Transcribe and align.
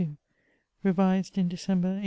Revised 0.81 1.37
in 1.37 1.47
December, 1.47 1.89
1846. 1.89 1.99